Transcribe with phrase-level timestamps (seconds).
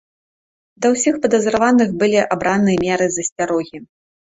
[0.85, 3.87] Для ўсіх падазраваных былі абраныя меры засцярогі.